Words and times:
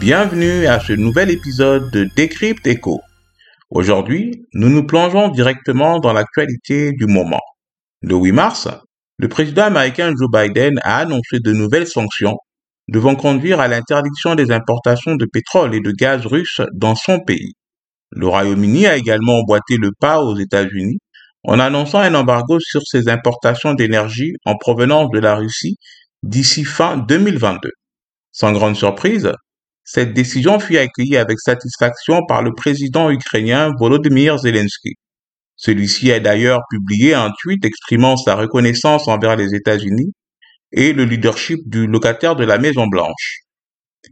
Bienvenue 0.00 0.64
à 0.66 0.80
ce 0.80 0.94
nouvel 0.94 1.30
épisode 1.30 1.90
de 1.90 2.08
Décrypte 2.16 2.66
Echo. 2.66 3.02
Aujourd'hui, 3.68 4.46
nous 4.54 4.70
nous 4.70 4.86
plongeons 4.86 5.28
directement 5.28 5.98
dans 5.98 6.14
l'actualité 6.14 6.92
du 6.92 7.04
moment. 7.04 7.42
Le 8.00 8.16
8 8.16 8.32
mars, 8.32 8.68
le 9.18 9.28
président 9.28 9.64
américain 9.64 10.14
Joe 10.18 10.30
Biden 10.32 10.80
a 10.84 11.00
annoncé 11.00 11.40
de 11.44 11.52
nouvelles 11.52 11.86
sanctions 11.86 12.38
devant 12.88 13.14
conduire 13.14 13.60
à 13.60 13.68
l'interdiction 13.68 14.34
des 14.34 14.50
importations 14.52 15.16
de 15.16 15.26
pétrole 15.30 15.74
et 15.74 15.80
de 15.80 15.90
gaz 15.90 16.24
russes 16.24 16.62
dans 16.72 16.94
son 16.94 17.20
pays. 17.20 17.52
Le 18.10 18.26
Royaume-Uni 18.26 18.86
a 18.86 18.96
également 18.96 19.40
emboîté 19.40 19.76
le 19.76 19.90
pas 20.00 20.22
aux 20.22 20.34
États-Unis 20.34 20.96
en 21.44 21.60
annonçant 21.60 22.00
un 22.00 22.14
embargo 22.14 22.58
sur 22.58 22.80
ses 22.86 23.10
importations 23.10 23.74
d'énergie 23.74 24.32
en 24.46 24.56
provenance 24.56 25.10
de 25.12 25.18
la 25.18 25.34
Russie 25.34 25.76
d'ici 26.22 26.64
fin 26.64 26.96
2022. 26.96 27.68
Sans 28.32 28.52
grande 28.52 28.76
surprise, 28.76 29.30
cette 29.84 30.14
décision 30.14 30.60
fut 30.60 30.76
accueillie 30.76 31.16
avec 31.16 31.38
satisfaction 31.40 32.20
par 32.26 32.42
le 32.42 32.52
président 32.52 33.10
ukrainien 33.10 33.70
Volodymyr 33.78 34.38
Zelensky. 34.38 34.94
Celui-ci 35.56 36.12
a 36.12 36.20
d'ailleurs 36.20 36.60
publié 36.70 37.14
un 37.14 37.30
tweet 37.42 37.64
exprimant 37.64 38.16
sa 38.16 38.34
reconnaissance 38.34 39.08
envers 39.08 39.36
les 39.36 39.54
États-Unis 39.54 40.12
et 40.72 40.92
le 40.92 41.04
leadership 41.04 41.58
du 41.66 41.86
locataire 41.86 42.36
de 42.36 42.44
la 42.44 42.58
Maison 42.58 42.86
Blanche. 42.86 43.40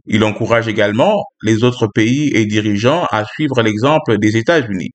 Il 0.05 0.23
encourage 0.23 0.67
également 0.67 1.23
les 1.41 1.63
autres 1.63 1.87
pays 1.87 2.29
et 2.35 2.45
dirigeants 2.45 3.05
à 3.11 3.25
suivre 3.25 3.61
l'exemple 3.61 4.17
des 4.19 4.37
États-Unis. 4.37 4.91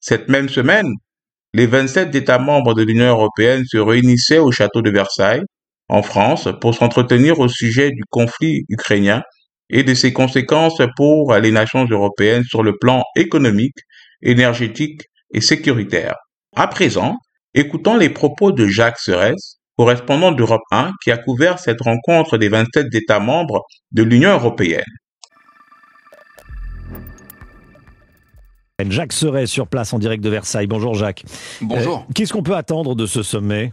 Cette 0.00 0.28
même 0.28 0.48
semaine, 0.48 0.88
les 1.52 1.66
27 1.66 2.14
États 2.14 2.38
membres 2.38 2.74
de 2.74 2.82
l'Union 2.82 3.06
européenne 3.06 3.64
se 3.66 3.78
réunissaient 3.78 4.38
au 4.38 4.52
château 4.52 4.82
de 4.82 4.90
Versailles, 4.90 5.42
en 5.88 6.02
France, 6.02 6.48
pour 6.60 6.74
s'entretenir 6.74 7.40
au 7.40 7.48
sujet 7.48 7.90
du 7.90 8.02
conflit 8.10 8.64
ukrainien 8.68 9.22
et 9.70 9.82
de 9.82 9.94
ses 9.94 10.12
conséquences 10.12 10.80
pour 10.96 11.34
les 11.34 11.50
nations 11.50 11.86
européennes 11.88 12.44
sur 12.44 12.62
le 12.62 12.76
plan 12.78 13.02
économique, 13.16 13.76
énergétique 14.22 15.02
et 15.32 15.40
sécuritaire. 15.40 16.14
À 16.54 16.68
présent, 16.68 17.16
écoutons 17.54 17.96
les 17.96 18.10
propos 18.10 18.52
de 18.52 18.66
Jacques 18.66 18.98
Serres, 18.98 19.34
correspondant 19.76 20.32
d'Europe 20.32 20.62
1, 20.70 20.92
qui 21.02 21.10
a 21.10 21.18
couvert 21.18 21.58
cette 21.58 21.80
rencontre 21.80 22.38
des 22.38 22.48
27 22.48 22.94
États 22.94 23.20
membres 23.20 23.62
de 23.92 24.02
l'Union 24.02 24.30
européenne. 24.30 24.84
Jacques 28.88 29.12
Serres 29.12 29.48
sur 29.48 29.68
place 29.68 29.92
en 29.92 29.98
direct 29.98 30.22
de 30.22 30.28
Versailles. 30.28 30.66
Bonjour 30.66 30.94
Jacques. 30.94 31.24
Bonjour. 31.62 31.98
Euh, 31.98 32.12
Qu'est-ce 32.14 32.32
qu'on 32.32 32.42
peut 32.42 32.54
attendre 32.54 32.94
de 32.94 33.06
ce 33.06 33.22
sommet? 33.22 33.72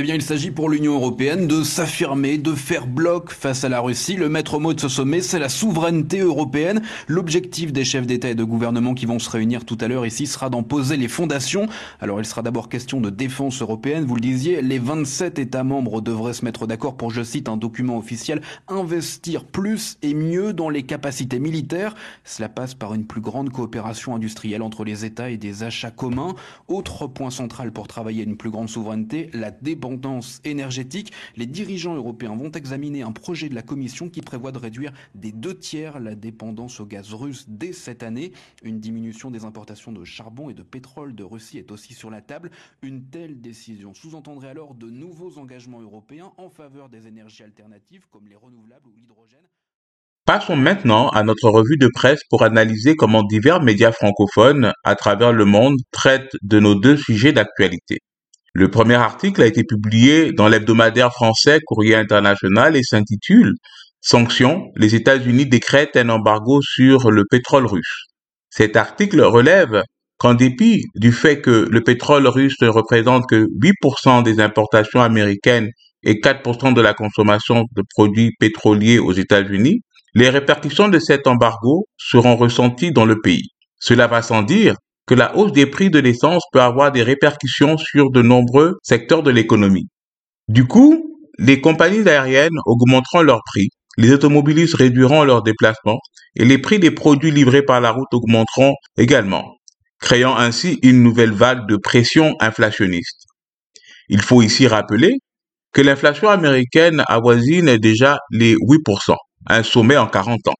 Eh 0.00 0.02
bien, 0.02 0.14
il 0.14 0.22
s'agit 0.22 0.52
pour 0.52 0.70
l'Union 0.70 0.94
européenne 0.94 1.48
de 1.48 1.64
s'affirmer, 1.64 2.38
de 2.38 2.54
faire 2.54 2.86
bloc 2.86 3.32
face 3.32 3.64
à 3.64 3.68
la 3.68 3.80
Russie. 3.80 4.14
Le 4.14 4.28
maître 4.28 4.60
mot 4.60 4.72
de 4.72 4.78
ce 4.78 4.88
sommet, 4.88 5.22
c'est 5.22 5.40
la 5.40 5.48
souveraineté 5.48 6.20
européenne. 6.20 6.82
L'objectif 7.08 7.72
des 7.72 7.84
chefs 7.84 8.06
d'État 8.06 8.30
et 8.30 8.36
de 8.36 8.44
gouvernement 8.44 8.94
qui 8.94 9.06
vont 9.06 9.18
se 9.18 9.28
réunir 9.28 9.64
tout 9.64 9.76
à 9.80 9.88
l'heure 9.88 10.06
ici 10.06 10.28
sera 10.28 10.50
d'en 10.50 10.62
poser 10.62 10.96
les 10.96 11.08
fondations. 11.08 11.66
Alors, 12.00 12.20
il 12.20 12.26
sera 12.26 12.42
d'abord 12.42 12.68
question 12.68 13.00
de 13.00 13.10
défense 13.10 13.60
européenne. 13.60 14.04
Vous 14.04 14.14
le 14.14 14.20
disiez, 14.20 14.62
les 14.62 14.78
27 14.78 15.40
États 15.40 15.64
membres 15.64 16.00
devraient 16.00 16.32
se 16.32 16.44
mettre 16.44 16.68
d'accord 16.68 16.96
pour, 16.96 17.10
je 17.10 17.24
cite 17.24 17.48
un 17.48 17.56
document 17.56 17.98
officiel, 17.98 18.40
investir 18.68 19.46
plus 19.46 19.98
et 20.02 20.14
mieux 20.14 20.52
dans 20.52 20.70
les 20.70 20.84
capacités 20.84 21.40
militaires. 21.40 21.96
Cela 22.22 22.48
passe 22.48 22.74
par 22.74 22.94
une 22.94 23.04
plus 23.04 23.20
grande 23.20 23.50
coopération 23.50 24.14
industrielle 24.14 24.62
entre 24.62 24.84
les 24.84 25.04
États 25.04 25.30
et 25.30 25.38
des 25.38 25.64
achats 25.64 25.90
communs. 25.90 26.36
Autre 26.68 27.08
point 27.08 27.30
central 27.30 27.72
pour 27.72 27.88
travailler 27.88 28.20
à 28.20 28.26
une 28.26 28.36
plus 28.36 28.50
grande 28.50 28.68
souveraineté, 28.68 29.28
la 29.32 29.50
dépendance 29.88 30.42
énergétique, 30.44 31.12
les 31.36 31.46
dirigeants 31.46 31.94
européens 31.94 32.36
vont 32.36 32.50
examiner 32.50 33.00
un 33.00 33.12
projet 33.12 33.48
de 33.48 33.54
la 33.54 33.62
Commission 33.62 34.10
qui 34.10 34.20
prévoit 34.20 34.52
de 34.52 34.58
réduire 34.58 34.92
des 35.14 35.32
deux 35.32 35.58
tiers 35.58 35.98
la 35.98 36.14
dépendance 36.14 36.78
au 36.80 36.84
gaz 36.84 37.14
russe 37.14 37.46
dès 37.48 37.72
cette 37.72 38.02
année. 38.02 38.32
Une 38.62 38.80
diminution 38.80 39.30
des 39.30 39.46
importations 39.46 39.90
de 39.90 40.04
charbon 40.04 40.50
et 40.50 40.54
de 40.54 40.62
pétrole 40.62 41.14
de 41.14 41.24
Russie 41.24 41.56
est 41.56 41.70
aussi 41.70 41.94
sur 41.94 42.10
la 42.10 42.20
table. 42.20 42.50
Une 42.82 43.04
telle 43.04 43.40
décision 43.40 43.94
sous-entendrait 43.94 44.50
alors 44.50 44.74
de 44.74 44.90
nouveaux 44.90 45.38
engagements 45.38 45.80
européens 45.80 46.32
en 46.36 46.50
faveur 46.50 46.90
des 46.90 47.06
énergies 47.06 47.44
alternatives 47.44 48.04
comme 48.10 48.28
les 48.28 48.36
renouvelables 48.36 48.88
ou 48.88 48.92
l'hydrogène. 48.94 49.48
Passons 50.26 50.56
maintenant 50.56 51.08
à 51.08 51.22
notre 51.22 51.48
revue 51.48 51.78
de 51.78 51.88
presse 51.88 52.20
pour 52.28 52.42
analyser 52.42 52.94
comment 52.94 53.22
divers 53.22 53.62
médias 53.62 53.92
francophones 53.92 54.72
à 54.84 54.94
travers 54.96 55.32
le 55.32 55.46
monde 55.46 55.76
traitent 55.92 56.36
de 56.42 56.60
nos 56.60 56.74
deux 56.74 56.98
sujets 56.98 57.32
d'actualité. 57.32 58.00
Le 58.54 58.70
premier 58.70 58.94
article 58.94 59.42
a 59.42 59.46
été 59.46 59.62
publié 59.64 60.32
dans 60.32 60.48
l'hebdomadaire 60.48 61.12
français 61.12 61.60
Courrier 61.64 61.94
International 61.94 62.76
et 62.76 62.82
s'intitule 62.82 63.54
Sanctions, 64.00 64.70
les 64.76 64.94
États-Unis 64.94 65.46
décrètent 65.46 65.96
un 65.96 66.08
embargo 66.08 66.60
sur 66.62 67.10
le 67.10 67.24
pétrole 67.28 67.66
russe. 67.66 68.06
Cet 68.48 68.76
article 68.76 69.20
relève 69.20 69.82
qu'en 70.18 70.34
dépit 70.34 70.84
du 70.94 71.12
fait 71.12 71.40
que 71.40 71.68
le 71.70 71.82
pétrole 71.82 72.26
russe 72.26 72.56
ne 72.60 72.68
représente 72.68 73.24
que 73.28 73.46
8% 73.60 74.22
des 74.22 74.40
importations 74.40 75.02
américaines 75.02 75.68
et 76.02 76.14
4% 76.14 76.74
de 76.74 76.80
la 76.80 76.94
consommation 76.94 77.64
de 77.76 77.82
produits 77.94 78.32
pétroliers 78.38 78.98
aux 78.98 79.12
États-Unis, 79.12 79.80
les 80.14 80.30
répercussions 80.30 80.88
de 80.88 80.98
cet 80.98 81.26
embargo 81.26 81.86
seront 81.96 82.36
ressenties 82.36 82.92
dans 82.92 83.04
le 83.04 83.20
pays. 83.20 83.50
Cela 83.78 84.06
va 84.06 84.22
sans 84.22 84.42
dire 84.42 84.74
que 85.08 85.14
la 85.14 85.34
hausse 85.36 85.52
des 85.52 85.66
prix 85.66 85.88
de 85.90 85.98
l'essence 85.98 86.42
peut 86.52 86.60
avoir 86.60 86.92
des 86.92 87.02
répercussions 87.02 87.78
sur 87.78 88.10
de 88.10 88.20
nombreux 88.20 88.78
secteurs 88.82 89.22
de 89.22 89.30
l'économie. 89.30 89.88
Du 90.48 90.66
coup, 90.66 91.18
les 91.38 91.62
compagnies 91.62 92.06
aériennes 92.06 92.58
augmenteront 92.66 93.22
leurs 93.22 93.40
prix, 93.44 93.68
les 93.96 94.12
automobilistes 94.12 94.74
réduiront 94.74 95.24
leurs 95.24 95.42
déplacements 95.42 95.98
et 96.36 96.44
les 96.44 96.58
prix 96.58 96.78
des 96.78 96.90
produits 96.90 97.30
livrés 97.30 97.62
par 97.62 97.80
la 97.80 97.90
route 97.90 98.12
augmenteront 98.12 98.74
également, 98.98 99.56
créant 99.98 100.36
ainsi 100.36 100.78
une 100.82 101.02
nouvelle 101.02 101.32
vague 101.32 101.66
de 101.66 101.76
pression 101.76 102.36
inflationniste. 102.38 103.24
Il 104.08 104.20
faut 104.20 104.42
ici 104.42 104.66
rappeler 104.66 105.14
que 105.72 105.80
l'inflation 105.80 106.28
américaine 106.28 107.02
avoisine 107.08 107.78
déjà 107.78 108.18
les 108.30 108.56
8%, 108.56 109.14
un 109.46 109.62
sommet 109.62 109.96
en 109.96 110.06
40 110.06 110.48
ans. 110.48 110.54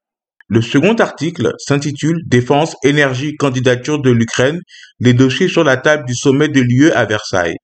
Le 0.51 0.63
second 0.63 0.95
article 0.95 1.53
s'intitule 1.59 2.23
Défense, 2.25 2.75
énergie, 2.83 3.35
candidature 3.35 4.01
de 4.01 4.09
l'Ukraine, 4.09 4.59
les 4.99 5.13
dossiers 5.13 5.47
sur 5.47 5.63
la 5.63 5.77
table 5.77 6.05
du 6.07 6.15
sommet 6.15 6.47
de 6.47 6.59
l'UE 6.59 6.91
à 6.91 7.05
Versailles. 7.05 7.57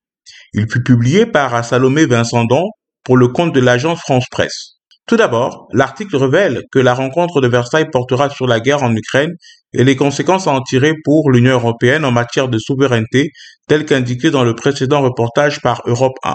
Il 0.52 0.70
fut 0.70 0.84
publié 0.84 1.26
par 1.26 1.64
Salomé 1.64 2.06
Vincendon 2.06 2.62
pour 3.02 3.16
le 3.16 3.26
compte 3.26 3.52
de 3.52 3.58
l'agence 3.58 3.98
France 3.98 4.26
Presse. 4.30 4.76
Tout 5.08 5.16
d'abord, 5.16 5.66
l'article 5.72 6.14
révèle 6.14 6.62
que 6.70 6.78
la 6.78 6.94
rencontre 6.94 7.40
de 7.40 7.48
Versailles 7.48 7.90
portera 7.90 8.30
sur 8.30 8.46
la 8.46 8.60
guerre 8.60 8.84
en 8.84 8.94
Ukraine 8.94 9.32
et 9.72 9.82
les 9.82 9.96
conséquences 9.96 10.46
à 10.46 10.52
en 10.52 10.60
tirer 10.60 10.92
pour 11.04 11.32
l'Union 11.32 11.54
européenne 11.54 12.04
en 12.04 12.12
matière 12.12 12.48
de 12.48 12.58
souveraineté, 12.58 13.30
tel 13.66 13.84
qu'indiqué 13.84 14.30
dans 14.30 14.44
le 14.44 14.54
précédent 14.54 15.02
reportage 15.02 15.60
par 15.60 15.82
Europe 15.86 16.18
1. 16.22 16.34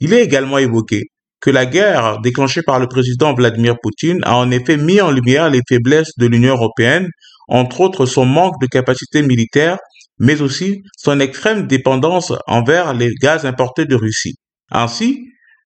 Il 0.00 0.12
est 0.12 0.22
également 0.22 0.58
évoqué 0.58 1.04
que 1.40 1.50
la 1.50 1.66
guerre 1.66 2.20
déclenchée 2.20 2.62
par 2.62 2.78
le 2.78 2.86
président 2.86 3.34
Vladimir 3.34 3.76
Poutine 3.82 4.20
a 4.24 4.36
en 4.36 4.50
effet 4.50 4.76
mis 4.76 5.00
en 5.00 5.10
lumière 5.10 5.50
les 5.50 5.60
faiblesses 5.68 6.12
de 6.18 6.26
l'Union 6.26 6.54
européenne, 6.54 7.08
entre 7.48 7.80
autres 7.80 8.06
son 8.06 8.24
manque 8.24 8.60
de 8.60 8.66
capacité 8.66 9.22
militaire, 9.22 9.76
mais 10.18 10.40
aussi 10.40 10.82
son 10.96 11.20
extrême 11.20 11.66
dépendance 11.66 12.32
envers 12.46 12.94
les 12.94 13.10
gaz 13.20 13.44
importés 13.44 13.84
de 13.84 13.94
Russie. 13.94 14.36
Ainsi, 14.70 15.24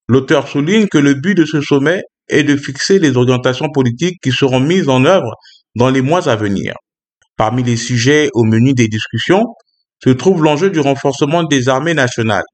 l'auteur 0.09 0.49
souligne 0.49 0.89
que 0.89 0.99
le 0.99 1.15
but 1.15 1.35
de 1.35 1.45
ce 1.45 1.61
sommet 1.61 2.03
est 2.29 2.43
de 2.43 2.57
fixer 2.57 2.99
les 2.99 3.17
orientations 3.17 3.69
politiques 3.73 4.19
qui 4.23 4.33
seront 4.33 4.61
mises 4.61 4.89
en 4.89 5.05
œuvre 5.05 5.35
dans 5.77 5.91
les 5.91 6.03
mois 6.03 6.29
à 6.29 6.37
venir. 6.37 6.75
Parmi 7.37 7.63
les 7.63 7.77
sujets 7.77 8.29
au 8.35 8.45
menu 8.45 8.75
des 8.75 8.89
discussions 8.89 9.45
se 10.03 10.11
trouve 10.11 10.43
l'enjeu 10.43 10.71
du 10.71 10.81
renforcement 10.81 11.45
des 11.45 11.69
armées 11.69 11.95
nationales. 11.95 12.45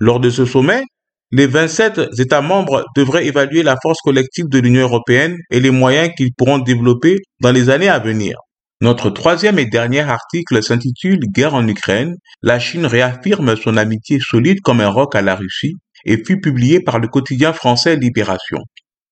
Lors 0.00 0.20
de 0.20 0.30
ce 0.30 0.44
sommet, 0.44 0.82
les 1.30 1.46
27 1.46 2.00
États 2.18 2.40
membres 2.40 2.84
devraient 2.96 3.26
évaluer 3.26 3.62
la 3.62 3.76
force 3.82 4.00
collective 4.00 4.46
de 4.48 4.58
l'Union 4.58 4.82
européenne 4.82 5.36
et 5.50 5.60
les 5.60 5.70
moyens 5.70 6.10
qu'ils 6.16 6.32
pourront 6.32 6.58
développer 6.58 7.18
dans 7.40 7.52
les 7.52 7.68
années 7.68 7.88
à 7.88 7.98
venir. 7.98 8.36
Notre 8.80 9.10
troisième 9.10 9.58
et 9.58 9.66
dernier 9.66 10.00
article 10.00 10.62
s'intitule 10.62 11.18
Guerre 11.34 11.54
en 11.54 11.66
Ukraine. 11.66 12.14
La 12.42 12.58
Chine 12.58 12.86
réaffirme 12.86 13.56
son 13.56 13.76
amitié 13.76 14.18
solide 14.20 14.60
comme 14.62 14.80
un 14.80 14.88
roc 14.88 15.14
à 15.16 15.22
la 15.22 15.34
Russie 15.34 15.74
et 16.06 16.16
fut 16.24 16.40
publié 16.40 16.80
par 16.80 16.98
le 16.98 17.08
quotidien 17.08 17.52
français 17.52 17.96
Libération. 17.96 18.58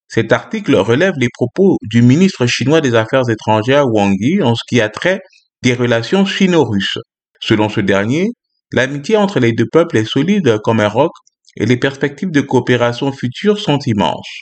Cet 0.09 0.33
article 0.33 0.77
relève 0.77 1.15
les 1.19 1.29
propos 1.35 1.77
du 1.83 2.01
ministre 2.01 2.47
chinois 2.47 2.81
des 2.81 2.95
Affaires 2.95 3.29
étrangères 3.29 3.89
Wang 3.89 4.15
Yi 4.19 4.41
en 4.43 4.55
ce 4.55 4.63
qui 4.69 4.81
a 4.81 4.89
trait 4.89 5.21
des 5.63 5.75
relations 5.75 6.25
sino-russes. 6.25 6.99
Selon 7.41 7.69
ce 7.69 7.81
dernier, 7.81 8.29
l'amitié 8.73 9.17
entre 9.17 9.41
les 9.41 9.53
deux 9.53 9.67
peuples 9.71 9.99
est 9.99 10.09
solide 10.09 10.59
comme 10.63 10.81
un 10.81 10.89
roc 10.89 11.11
et 11.57 11.67
les 11.67 11.77
perspectives 11.77 12.31
de 12.31 12.41
coopération 12.41 13.13
future 13.13 13.59
sont 13.59 13.79
immenses. 13.87 14.41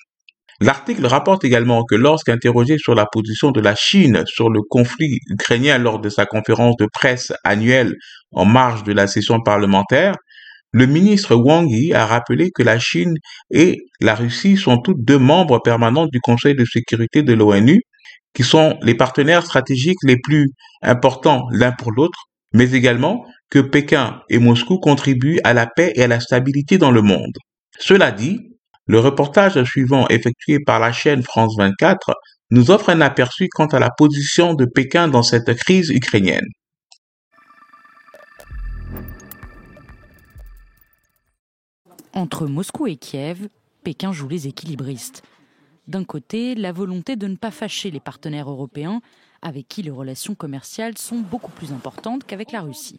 L'article 0.61 1.07
rapporte 1.07 1.45
également 1.45 1.85
que 1.85 1.97
lorsqu'interrogé 1.97 2.79
sur 2.79 2.95
la 2.95 3.07
position 3.07 3.51
de 3.51 3.61
la 3.61 3.75
Chine 3.75 4.23
sur 4.27 4.51
le 4.51 4.61
conflit 4.63 5.19
ukrainien 5.29 5.79
lors 5.79 5.99
de 5.99 6.09
sa 6.09 6.27
conférence 6.27 6.77
de 6.77 6.87
presse 6.93 7.33
annuelle 7.43 7.95
en 8.33 8.45
marge 8.45 8.85
de 8.85 8.93
la 8.93 9.07
session 9.07 9.41
parlementaire, 9.41 10.15
le 10.73 10.87
ministre 10.87 11.35
Wang 11.35 11.69
Yi 11.71 11.93
a 11.93 12.07
rappelé 12.07 12.51
que 12.53 12.63
la 12.63 12.79
Chine 12.79 13.15
et 13.51 13.79
la 14.01 14.15
Russie 14.15 14.57
sont 14.57 14.79
toutes 14.79 15.05
deux 15.05 15.19
membres 15.19 15.61
permanents 15.61 16.07
du 16.07 16.21
Conseil 16.21 16.55
de 16.55 16.65
sécurité 16.65 17.23
de 17.23 17.33
l'ONU 17.33 17.81
qui 18.35 18.43
sont 18.43 18.77
les 18.83 18.95
partenaires 18.95 19.45
stratégiques 19.45 20.03
les 20.03 20.17
plus 20.21 20.51
importants 20.83 21.47
l'un 21.53 21.73
pour 21.73 21.93
l'autre, 21.93 22.25
mais 22.55 22.73
également 22.73 23.27
que 23.51 23.59
Pékin 23.59 24.23
et 24.31 24.39
Moscou 24.39 24.79
contribuent 24.79 25.41
à 25.45 25.53
la 25.53 25.67
paix 25.67 25.93
et 25.97 26.05
à 26.05 26.09
la 26.09 26.21
stabilité 26.21 26.79
dans 26.79 26.91
le 26.91 27.03
monde. 27.03 27.37
Cela 27.79 28.13
dit, 28.13 28.49
le 28.87 29.01
reportage 29.01 29.63
suivant 29.65 30.07
effectué 30.09 30.61
par 30.61 30.79
la 30.79 30.93
chaîne 30.93 31.23
France 31.23 31.55
24 31.59 32.15
nous 32.51 32.71
offre 32.71 32.91
un 32.91 33.01
aperçu 33.01 33.49
quant 33.49 33.67
à 33.67 33.79
la 33.79 33.91
position 33.91 34.55
de 34.55 34.65
Pékin 34.65 35.09
dans 35.09 35.23
cette 35.23 35.55
crise 35.55 35.91
ukrainienne. 35.91 36.47
Entre 42.13 42.47
Moscou 42.47 42.87
et 42.87 42.97
Kiev, 42.97 43.49
Pékin 43.83 44.13
joue 44.13 44.29
les 44.29 44.47
équilibristes. 44.47 45.25
D'un 45.87 46.05
côté, 46.05 46.55
la 46.55 46.73
volonté 46.73 47.17
de 47.17 47.27
ne 47.27 47.37
pas 47.37 47.51
fâcher 47.51 47.91
les 47.91 48.01
partenaires 48.01 48.51
européens 48.51 49.03
avec 49.43 49.69
qui 49.69 49.83
les 49.83 49.91
relations 49.91 50.35
commerciales 50.35 50.97
sont 50.97 51.19
beaucoup 51.19 51.53
plus 51.53 51.73
importantes 51.73 52.25
qu'avec 52.25 52.51
la 52.51 52.63
Russie. 52.63 52.99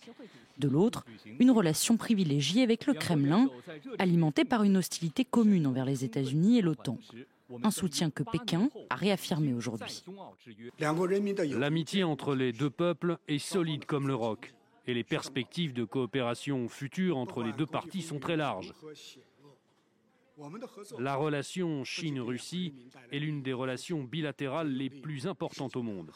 De 0.60 0.70
l'autre, 0.70 1.04
une 1.40 1.52
relation 1.52 1.98
privilégiée 1.98 2.64
avec 2.64 2.86
le 2.86 2.94
Kremlin, 2.94 3.50
alimentée 3.98 4.46
par 4.46 4.64
une 4.64 4.78
hostilité 4.78 5.26
commune 5.26 5.68
envers 5.68 5.86
les 5.86 6.06
États-Unis 6.06 6.60
et 6.60 6.62
l'OTAN. 6.62 6.98
Un 7.64 7.72
soutien 7.72 8.10
que 8.10 8.24
Pékin 8.24 8.70
a 8.90 8.96
réaffirmé 8.96 9.54
aujourd'hui. 9.54 10.04
L'amitié 10.80 12.04
entre 12.04 12.36
les 12.36 12.54
deux 12.54 12.70
peuples 12.70 13.18
est 13.28 13.40
solide 13.40 13.86
comme 13.86 14.08
le 14.08 14.16
roc, 14.16 14.54
et 14.88 14.94
les 14.94 15.04
perspectives 15.04 15.74
de 15.74 15.84
coopération 15.84 16.70
future 16.70 17.18
entre 17.18 17.44
les 17.44 17.52
deux 17.54 17.66
parties 17.66 18.02
sont 18.02 18.20
très 18.20 18.38
larges. 18.38 18.74
La 21.00 21.16
relation 21.16 21.84
Chine-Russie 21.84 22.74
est 23.12 23.20
l'une 23.20 23.42
des 23.42 23.54
relations 23.54 24.04
bilatérales 24.04 24.72
les 24.72 24.90
plus 24.90 25.28
importantes 25.28 25.76
au 25.76 25.82
monde. 25.82 26.12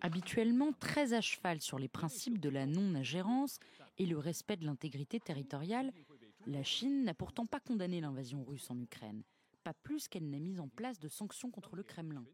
Habituellement 0.00 0.72
très 0.72 1.12
à 1.12 1.20
cheval 1.20 1.60
sur 1.60 1.78
les 1.78 1.88
principes 1.88 2.38
de 2.38 2.48
la 2.48 2.66
non-ingérence 2.66 3.58
et 3.98 4.06
le 4.06 4.18
respect 4.18 4.56
de 4.56 4.64
l'intégrité 4.64 5.20
territoriale, 5.20 5.92
la 6.46 6.62
Chine 6.62 7.04
n'a 7.04 7.14
pourtant 7.14 7.46
pas 7.46 7.60
condamné 7.60 8.00
l'invasion 8.00 8.44
russe 8.44 8.70
en 8.70 8.78
Ukraine, 8.78 9.22
pas 9.62 9.74
plus 9.74 10.08
qu'elle 10.08 10.30
n'a 10.30 10.38
mis 10.38 10.58
en 10.58 10.68
place 10.68 10.98
de 10.98 11.08
sanctions 11.08 11.50
contre 11.50 11.76
le 11.76 11.82
Kremlin. 11.82 12.24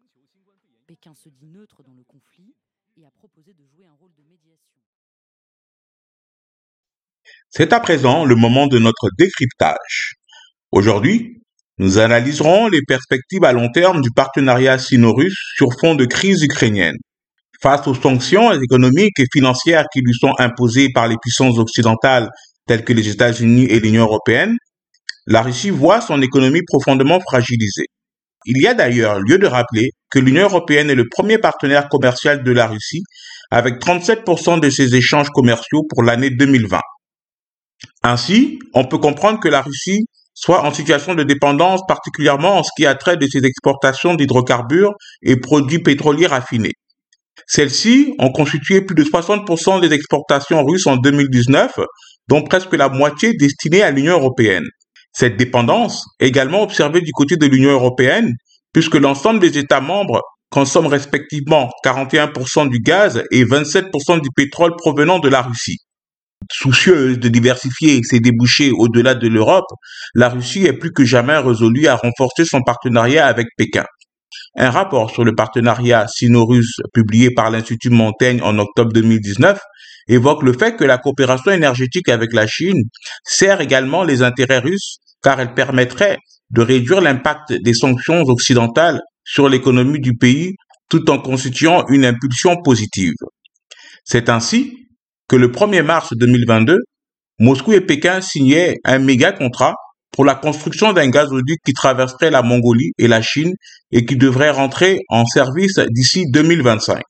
Pékin 0.87 1.15
se 1.15 1.29
dit 1.29 1.47
neutre 1.47 1.83
dans 1.83 1.95
le 1.95 2.05
conflit 2.05 2.55
et 2.97 3.05
a 3.05 3.11
proposé 3.11 3.53
de 3.53 3.67
jouer 3.67 3.87
un 3.87 3.95
rôle 3.95 4.15
de 4.15 4.23
médiation. 4.23 4.81
C'est 7.49 7.73
à 7.73 7.81
présent 7.81 8.25
le 8.25 8.37
moment 8.37 8.69
de 8.69 8.79
notre 8.79 9.09
décryptage. 9.19 10.15
Aujourd'hui, 10.77 11.41
nous 11.79 11.97
analyserons 11.97 12.69
les 12.69 12.83
perspectives 12.87 13.45
à 13.45 13.55
long 13.55 13.71
terme 13.73 14.03
du 14.03 14.11
partenariat 14.11 14.77
sino-russe 14.77 15.55
sur 15.57 15.69
fond 15.81 15.95
de 15.95 16.05
crise 16.05 16.43
ukrainienne. 16.43 16.99
Face 17.63 17.87
aux 17.87 17.95
sanctions 17.95 18.53
économiques 18.53 19.19
et 19.19 19.25
financières 19.33 19.87
qui 19.91 20.01
lui 20.01 20.13
sont 20.13 20.35
imposées 20.39 20.91
par 20.93 21.09
les 21.09 21.17
puissances 21.19 21.57
occidentales 21.57 22.29
telles 22.67 22.85
que 22.85 22.93
les 22.93 23.09
États-Unis 23.09 23.65
et 23.71 23.81
l'Union 23.81 24.03
européenne, 24.03 24.55
la 25.27 25.41
Russie 25.41 25.71
voit 25.71 26.03
son 26.03 26.21
économie 26.21 26.61
profondément 26.67 27.21
fragilisée. 27.21 27.87
Il 28.45 28.61
y 28.61 28.67
a 28.67 28.75
d'ailleurs 28.75 29.19
lieu 29.21 29.39
de 29.39 29.47
rappeler 29.47 29.93
que 30.11 30.19
l'Union 30.19 30.43
européenne 30.43 30.91
est 30.91 30.95
le 30.95 31.09
premier 31.11 31.39
partenaire 31.39 31.89
commercial 31.89 32.45
de 32.45 32.53
la 32.53 32.67
Russie 32.67 33.03
avec 33.51 33.77
37% 33.77 34.61
de 34.61 34.69
ses 34.69 34.95
échanges 34.95 35.31
commerciaux 35.31 35.85
pour 35.89 36.03
l'année 36.03 36.29
2020. 36.29 36.79
Ainsi, 38.03 38.59
on 38.75 38.85
peut 38.85 38.99
comprendre 38.99 39.41
que 39.41 39.49
la 39.49 39.63
Russie 39.63 40.05
soit 40.37 40.65
en 40.65 40.73
situation 40.73 41.15
de 41.15 41.25
dépendance 41.25 41.81
particulièrement 41.89 42.59
en 42.59 42.63
ce 42.63 42.71
qui 42.77 42.87
a 42.87 42.95
trait 42.95 43.17
de 43.17 43.27
ses 43.27 43.45
exportations 43.45 44.15
d'hydrocarbures 44.15 44.93
et 45.23 45.37
produits 45.37 45.81
pétroliers 45.81 46.27
raffinés. 46.27 46.75
Celles-ci 47.47 48.15
ont 48.19 48.31
constitué 48.31 48.83
plus 48.83 48.95
de 48.95 49.03
60% 49.03 49.81
des 49.81 49.93
exportations 49.95 50.63
russes 50.65 50.87
en 50.87 50.97
2019, 50.97 51.73
dont 52.29 52.43
presque 52.43 52.75
la 52.75 52.89
moitié 52.89 53.33
destinée 53.33 53.83
à 53.83 53.91
l'Union 53.91 54.13
européenne. 54.15 54.65
Cette 55.13 55.37
dépendance 55.37 56.05
est 56.21 56.29
également 56.29 56.63
observée 56.63 57.01
du 57.01 57.13
côté 57.13 57.37
de 57.37 57.47
l'Union 57.47 57.71
européenne, 57.71 58.33
puisque 58.73 58.97
l'ensemble 58.97 59.41
des 59.41 59.57
États 59.57 59.81
membres 59.81 60.21
consomment 60.51 60.89
respectivement 60.89 61.71
41% 61.85 62.69
du 62.69 62.81
gaz 62.81 63.23
et 63.31 63.45
27% 63.45 64.21
du 64.21 64.29
pétrole 64.37 64.75
provenant 64.77 65.19
de 65.19 65.29
la 65.29 65.41
Russie. 65.41 65.79
Soucieuse 66.53 67.19
de 67.19 67.29
diversifier 67.29 68.01
ses 68.03 68.21
débouchés 68.21 68.71
au-delà 68.71 69.15
de 69.15 69.27
l'Europe, 69.27 69.67
la 70.15 70.29
Russie 70.29 70.65
est 70.65 70.75
plus 70.75 70.93
que 70.93 71.05
jamais 71.05 71.37
résolue 71.39 71.87
à 71.87 71.97
renforcer 71.97 72.45
son 72.45 72.63
partenariat 72.63 73.27
avec 73.27 73.47
Pékin. 73.57 73.85
Un 74.57 74.71
rapport 74.71 75.11
sur 75.11 75.25
le 75.25 75.35
partenariat 75.35 76.07
sino-russe 76.09 76.77
publié 76.95 77.31
par 77.31 77.51
l'Institut 77.51 77.91
Montaigne 77.91 78.41
en 78.43 78.59
octobre 78.59 78.93
2019 78.93 79.59
évoque 80.09 80.43
le 80.43 80.53
fait 80.53 80.77
que 80.77 80.85
la 80.85 80.99
coopération 80.99 81.53
énergétique 81.53 82.09
avec 82.09 82.33
la 82.33 82.47
Chine 82.47 82.83
sert 83.25 83.61
également 83.61 84.05
les 84.05 84.23
intérêts 84.23 84.61
russes 84.61 84.99
car 85.23 85.41
elle 85.41 85.55
permettrait 85.55 86.19
de 86.51 86.63
réduire 86.63 87.01
l'impact 87.01 87.53
des 87.53 87.75
sanctions 87.75 88.23
occidentales 88.23 89.01
sur 89.25 89.49
l'économie 89.49 90.01
du 90.01 90.15
pays 90.15 90.55
tout 90.89 91.11
en 91.11 91.19
constituant 91.19 91.85
une 91.89 92.05
impulsion 92.05 92.57
positive. 92.63 93.15
C'est 94.05 94.29
ainsi 94.29 94.86
que 95.29 95.37
le 95.37 95.49
1er 95.49 95.83
mars 95.83 96.13
2022, 96.17 96.77
Moscou 97.39 97.73
et 97.73 97.81
Pékin 97.81 98.21
signaient 98.21 98.77
un 98.85 98.99
méga 98.99 99.33
contrat 99.33 99.75
pour 100.13 100.25
la 100.25 100.35
construction 100.35 100.93
d'un 100.93 101.09
gazoduc 101.09 101.59
qui 101.65 101.73
traverserait 101.73 102.31
la 102.31 102.43
Mongolie 102.43 102.93
et 102.99 103.09
la 103.09 103.21
Chine 103.21 103.53
et 103.91 104.07
qui 104.07 104.17
devrait 104.17 104.51
rentrer 104.51 105.01
en 105.09 105.27
service 105.27 105.79
d'ici 105.91 106.25
2025. 106.31 107.03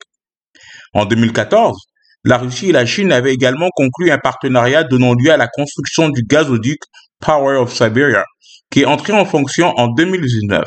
En 0.93 1.05
2014, 1.05 1.77
la 2.25 2.37
Russie 2.37 2.69
et 2.69 2.73
la 2.73 2.85
Chine 2.85 3.11
avaient 3.11 3.33
également 3.33 3.69
conclu 3.75 4.11
un 4.11 4.17
partenariat 4.17 4.83
donnant 4.83 5.13
lieu 5.13 5.31
à 5.31 5.37
la 5.37 5.47
construction 5.47 6.09
du 6.09 6.23
gazoduc 6.23 6.79
Power 7.19 7.57
of 7.57 7.73
Siberia, 7.73 8.23
qui 8.69 8.81
est 8.81 8.85
entré 8.85 9.13
en 9.13 9.25
fonction 9.25 9.73
en 9.77 9.87
2019. 9.87 10.63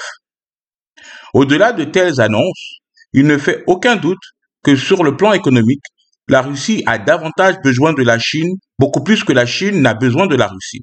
Au-delà 1.34 1.72
de 1.72 1.84
telles 1.84 2.20
annonces, 2.20 2.78
il 3.12 3.26
ne 3.26 3.36
fait 3.38 3.62
aucun 3.66 3.96
doute 3.96 4.18
que 4.64 4.76
sur 4.76 5.04
le 5.04 5.16
plan 5.16 5.32
économique, 5.32 5.82
la 6.30 6.42
Russie 6.42 6.84
a 6.86 6.98
davantage 6.98 7.56
besoin 7.64 7.92
de 7.92 8.04
la 8.04 8.18
Chine, 8.20 8.54
beaucoup 8.78 9.02
plus 9.02 9.24
que 9.24 9.32
la 9.32 9.46
Chine 9.46 9.82
n'a 9.82 9.94
besoin 9.94 10.28
de 10.28 10.36
la 10.36 10.46
Russie. 10.46 10.82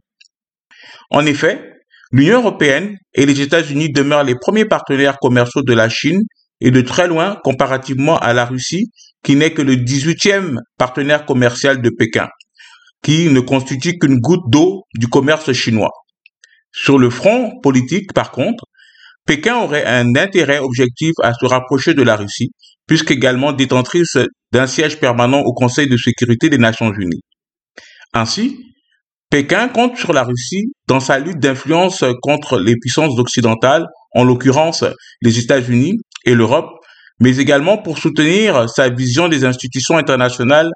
En 1.10 1.26
effet, 1.26 1.64
l'Union 2.12 2.40
européenne 2.40 2.98
et 3.14 3.26
les 3.26 3.40
États-Unis 3.40 3.90
demeurent 3.94 4.26
les 4.26 4.36
premiers 4.36 4.66
partenaires 4.66 5.18
commerciaux 5.20 5.62
de 5.62 5.74
la 5.74 5.88
Chine 5.88 6.20
et 6.60 6.70
de 6.70 6.82
très 6.82 7.08
loin 7.08 7.38
comparativement 7.46 8.20
à 8.20 8.34
la 8.34 8.44
Russie, 8.44 8.92
qui 9.24 9.38
n'est 9.38 9.54
que 9.54 9.62
le 9.62 9.76
18e 9.78 10.58
partenaire 10.78 11.26
commercial 11.26 11.82
de 11.82 11.90
Pékin, 11.98 12.28
qui 13.02 13.30
ne 13.30 13.40
constitue 13.40 13.98
qu'une 13.98 14.20
goutte 14.20 14.50
d'eau 14.50 14.84
du 14.96 15.08
commerce 15.08 15.54
chinois. 15.54 15.92
Sur 16.74 17.00
le 17.00 17.10
front 17.10 17.54
politique, 17.64 18.12
par 18.14 18.32
contre, 18.32 18.66
Pékin 19.26 19.56
aurait 19.58 19.86
un 19.86 20.14
intérêt 20.18 20.60
objectif 20.60 21.14
à 21.24 21.34
se 21.34 21.46
rapprocher 21.46 21.94
de 21.94 22.04
la 22.04 22.18
Russie, 22.18 22.52
puisqu'également 22.88 23.54
détentrice 23.54 24.18
d'un 24.52 24.68
siège 24.68 25.00
permanent 25.00 25.42
au 25.42 25.54
Conseil 25.54 25.88
de 25.88 25.98
sécurité 25.98 26.50
des 26.50 26.58
Nations 26.58 26.92
Unies. 26.94 27.22
Ainsi, 28.14 28.58
Pékin 29.30 29.68
compte 29.68 29.98
sur 29.98 30.14
la 30.14 30.24
Russie 30.24 30.72
dans 30.88 31.02
sa 31.02 31.20
lutte 31.20 31.40
d'influence 31.40 32.04
contre 32.22 32.60
les 32.60 32.76
puissances 32.78 33.20
occidentales, 33.20 33.86
en 34.16 34.24
l'occurrence 34.24 34.86
les 35.22 35.38
États-Unis 35.38 35.96
et 36.26 36.34
l'Europe, 36.34 36.70
mais 37.20 37.38
également 37.38 37.78
pour 37.78 37.98
soutenir 37.98 38.70
sa 38.70 38.90
vision 38.90 39.28
des 39.28 39.44
institutions 39.44 39.98
internationales 39.98 40.72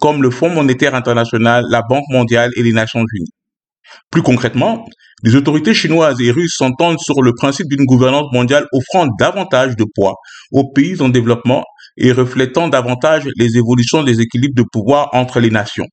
comme 0.00 0.20
le 0.20 0.30
Fonds 0.30 0.50
monétaire 0.50 0.96
international, 0.96 1.64
la 1.70 1.82
Banque 1.88 2.08
mondiale 2.08 2.50
et 2.56 2.62
les 2.64 2.72
Nations 2.72 3.04
unies. 3.14 3.30
Plus 4.10 4.22
concrètement, 4.22 4.84
les 5.22 5.36
autorités 5.36 5.74
chinoises 5.74 6.20
et 6.20 6.30
russes 6.30 6.56
s'entendent 6.56 6.98
sur 6.98 7.22
le 7.22 7.32
principe 7.32 7.68
d'une 7.68 7.84
gouvernance 7.84 8.32
mondiale 8.32 8.66
offrant 8.72 9.06
davantage 9.18 9.76
de 9.76 9.84
poids 9.94 10.14
aux 10.50 10.70
pays 10.72 11.00
en 11.00 11.08
développement 11.08 11.62
et 11.96 12.12
reflétant 12.12 12.68
davantage 12.68 13.28
les 13.36 13.56
évolutions 13.56 14.02
des 14.02 14.20
équilibres 14.20 14.56
de 14.56 14.66
pouvoir 14.70 15.08
entre 15.12 15.40
les 15.40 15.50
nations. 15.50 15.86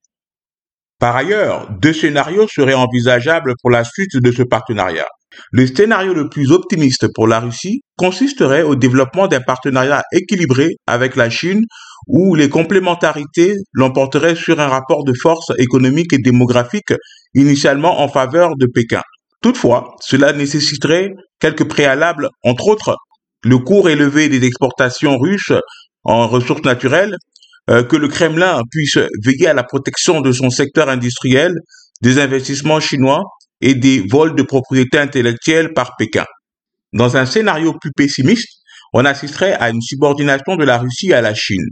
Par 1.00 1.16
ailleurs, 1.16 1.70
deux 1.80 1.94
scénarios 1.94 2.48
seraient 2.48 2.74
envisageables 2.74 3.54
pour 3.62 3.70
la 3.70 3.84
suite 3.84 4.18
de 4.18 4.32
ce 4.32 4.44
partenariat. 4.44 5.08
Le 5.52 5.68
scénario 5.68 6.14
le 6.14 6.28
plus 6.28 6.52
optimiste 6.52 7.08
pour 7.14 7.28
la 7.28 7.40
Russie 7.40 7.82
consisterait 7.98 8.64
au 8.64 8.76
développement 8.76 9.28
d'un 9.28 9.42
partenariat 9.42 10.02
équilibré 10.12 10.70
avec 10.88 11.16
la 11.16 11.30
Chine 11.30 11.62
où 12.08 12.36
les 12.36 12.50
complémentarités 12.50 13.54
l'emporteraient 13.74 14.36
sur 14.36 14.60
un 14.60 14.68
rapport 14.68 15.04
de 15.04 15.14
force 15.14 15.52
économique 15.60 16.12
et 16.14 16.18
démographique 16.18 16.94
initialement 17.36 18.02
en 18.02 18.08
faveur 18.08 18.56
de 18.58 18.66
Pékin. 18.66 19.02
Toutefois, 19.42 19.96
cela 20.02 20.34
nécessiterait 20.34 21.12
quelques 21.40 21.68
préalables, 21.68 22.30
entre 22.44 22.68
autres 22.68 22.96
le 23.44 23.58
cours 23.58 23.90
élevé 23.90 24.28
des 24.28 24.46
exportations 24.46 25.18
russes 25.18 25.54
en 26.04 26.28
ressources 26.28 26.64
naturelles, 26.64 27.16
euh, 27.70 27.84
que 27.84 27.96
le 27.96 28.08
Kremlin 28.08 28.62
puisse 28.72 28.98
veiller 29.24 29.48
à 29.48 29.54
la 29.54 29.64
protection 29.64 30.22
de 30.22 30.32
son 30.32 30.50
secteur 30.50 30.90
industriel, 30.90 31.54
des 32.02 32.20
investissements 32.20 32.80
chinois 32.80 33.24
et 33.62 33.76
des 33.76 34.02
vols 34.10 34.36
de 34.36 34.44
propriété 34.44 34.98
intellectuelle 34.98 35.74
par 35.74 35.96
Pékin. 35.98 36.26
Dans 36.94 37.18
un 37.18 37.26
scénario 37.26 37.74
plus 37.80 37.92
pessimiste, 37.96 38.50
on 38.94 39.06
assisterait 39.06 39.54
à 39.54 39.70
une 39.70 39.82
subordination 39.82 40.56
de 40.56 40.66
la 40.66 40.80
Russie 40.80 41.14
à 41.14 41.22
la 41.22 41.34
Chine. 41.34 41.68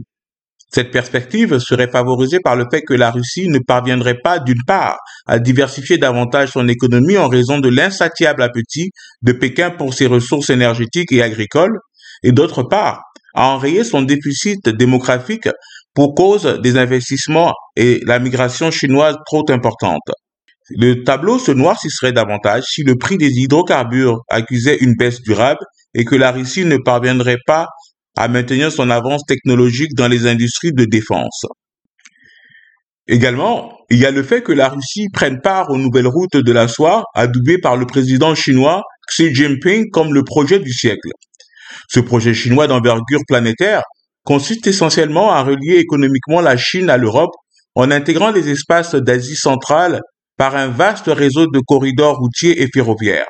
Cette 0.70 0.90
perspective 0.90 1.58
serait 1.60 1.90
favorisée 1.90 2.40
par 2.40 2.54
le 2.54 2.66
fait 2.70 2.82
que 2.82 2.92
la 2.92 3.10
Russie 3.10 3.48
ne 3.48 3.58
parviendrait 3.58 4.18
pas, 4.22 4.38
d'une 4.38 4.62
part, 4.66 4.98
à 5.26 5.38
diversifier 5.38 5.96
davantage 5.96 6.50
son 6.50 6.68
économie 6.68 7.16
en 7.16 7.28
raison 7.28 7.58
de 7.58 7.70
l'insatiable 7.70 8.42
appétit 8.42 8.90
de 9.22 9.32
Pékin 9.32 9.70
pour 9.70 9.94
ses 9.94 10.06
ressources 10.06 10.50
énergétiques 10.50 11.12
et 11.12 11.22
agricoles, 11.22 11.78
et 12.22 12.32
d'autre 12.32 12.62
part, 12.62 13.02
à 13.34 13.46
enrayer 13.48 13.82
son 13.82 14.02
déficit 14.02 14.68
démographique 14.68 15.48
pour 15.94 16.14
cause 16.14 16.60
des 16.62 16.76
investissements 16.76 17.52
et 17.76 18.00
la 18.04 18.18
migration 18.18 18.70
chinoise 18.70 19.16
trop 19.26 19.44
importante. 19.50 20.02
Le 20.70 21.02
tableau 21.02 21.38
se 21.38 21.50
noircirait 21.50 22.12
davantage 22.12 22.64
si 22.64 22.82
le 22.82 22.96
prix 22.96 23.16
des 23.16 23.30
hydrocarbures 23.30 24.20
accusait 24.28 24.76
une 24.80 24.94
baisse 24.96 25.22
durable 25.22 25.60
et 25.94 26.04
que 26.04 26.14
la 26.14 26.30
Russie 26.30 26.66
ne 26.66 26.76
parviendrait 26.76 27.38
pas 27.46 27.68
à 28.18 28.26
maintenir 28.26 28.72
son 28.72 28.90
avance 28.90 29.22
technologique 29.28 29.94
dans 29.94 30.08
les 30.08 30.26
industries 30.26 30.72
de 30.72 30.84
défense. 30.84 31.46
Également, 33.06 33.78
il 33.90 33.98
y 33.98 34.06
a 34.06 34.10
le 34.10 34.24
fait 34.24 34.42
que 34.42 34.50
la 34.50 34.68
Russie 34.68 35.06
prenne 35.12 35.40
part 35.40 35.70
aux 35.70 35.78
nouvelles 35.78 36.08
routes 36.08 36.36
de 36.36 36.52
la 36.52 36.66
soie 36.66 37.04
adoubées 37.14 37.58
par 37.58 37.76
le 37.76 37.86
président 37.86 38.34
chinois 38.34 38.82
Xi 39.08 39.32
Jinping 39.32 39.90
comme 39.90 40.12
le 40.12 40.24
projet 40.24 40.58
du 40.58 40.72
siècle. 40.72 41.10
Ce 41.88 42.00
projet 42.00 42.34
chinois 42.34 42.66
d'envergure 42.66 43.20
planétaire 43.28 43.82
consiste 44.24 44.66
essentiellement 44.66 45.30
à 45.30 45.44
relier 45.44 45.76
économiquement 45.76 46.40
la 46.40 46.56
Chine 46.56 46.90
à 46.90 46.96
l'Europe 46.96 47.34
en 47.76 47.92
intégrant 47.92 48.32
les 48.32 48.50
espaces 48.50 48.96
d'Asie 48.96 49.36
centrale 49.36 50.00
par 50.36 50.56
un 50.56 50.66
vaste 50.66 51.06
réseau 51.06 51.46
de 51.46 51.60
corridors 51.64 52.16
routiers 52.16 52.62
et 52.62 52.68
ferroviaires. 52.74 53.28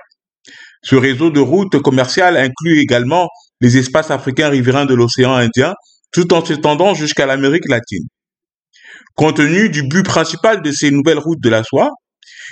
Ce 0.83 0.97
réseau 0.97 1.31
de 1.31 1.41
routes 1.41 1.79
commerciales 1.83 2.39
inclut 2.39 2.79
également 2.81 3.29
les 3.61 3.77
espaces 3.77 4.11
africains 4.11 4.49
riverains 4.49 4.87
de 4.87 4.95
l'océan 4.95 5.35
Indien, 5.35 5.75
tout 6.13 6.33
en 6.33 6.45
s'étendant 6.45 6.95
jusqu'à 6.95 7.27
l'Amérique 7.27 7.69
latine. 7.69 8.07
Compte 9.15 9.37
tenu 9.37 9.69
du 9.69 9.83
but 9.83 10.05
principal 10.05 10.63
de 10.63 10.71
ces 10.71 10.91
nouvelles 10.91 11.19
routes 11.19 11.43
de 11.43 11.49
la 11.49 11.65
soie, 11.65 11.91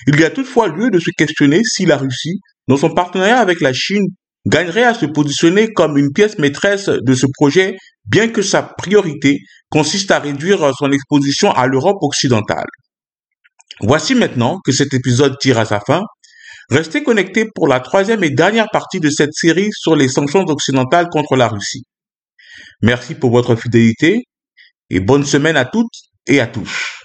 il 0.07 0.19
y 0.21 0.25
a 0.25 0.31
toutefois 0.31 0.69
lieu 0.69 0.91
de 0.91 0.99
se 0.99 1.11
questionner 1.17 1.61
si 1.65 1.87
la 1.87 1.97
Russie, 1.97 2.41
dans 2.69 2.77
son 2.77 2.91
partenariat 2.91 3.39
avec 3.39 3.61
la 3.61 3.73
Chine, 3.73 4.07
gagnerait 4.47 4.85
à 4.85 4.95
se 4.95 5.07
positionner 5.07 5.73
comme 5.73 5.97
une 5.97 6.13
pièce 6.13 6.39
maîtresse 6.39 6.89
de 6.89 7.15
ce 7.15 7.27
projet, 7.35 7.77
bien 8.05 8.29
que 8.29 8.43
sa 8.43 8.63
priorité 8.63 9.39
consiste 9.71 10.11
à 10.11 10.19
réduire 10.19 10.71
son 10.79 10.93
exposition 10.93 11.51
à 11.51 11.67
l'Europe 11.67 11.99
occidentale. 12.01 12.67
Voici 13.81 14.15
maintenant 14.15 14.59
que 14.65 14.73
cet 14.73 14.95
épisode 14.95 15.37
tire 15.39 15.59
à 15.59 15.65
sa 15.65 15.81
fin. 15.81 16.03
Restez 16.71 17.03
connectés 17.03 17.47
pour 17.55 17.69
la 17.69 17.81
troisième 17.81 18.25
et 18.25 18.31
dernière 18.31 18.69
partie 18.73 18.99
de 18.99 19.09
cette 19.09 19.35
série 19.35 19.71
sur 19.73 19.95
les 19.95 20.09
sanctions 20.09 20.45
occidentales 20.45 21.09
contre 21.11 21.37
la 21.37 21.49
Russie. 21.49 21.85
Merci 22.83 23.15
pour 23.15 23.31
votre 23.31 23.55
fidélité 23.55 24.25
et 24.91 25.01
bonne 25.01 25.25
semaine 25.25 25.57
à 25.57 25.65
toutes 25.65 25.95
et 26.27 26.41
à 26.41 26.47
tous. 26.47 26.96